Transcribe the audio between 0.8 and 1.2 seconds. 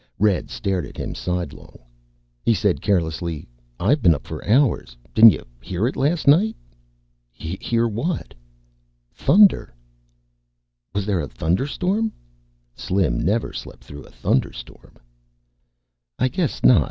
at him